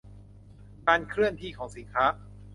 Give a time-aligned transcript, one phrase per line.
[0.87, 2.05] การเคลื่อนที่ของสินค้า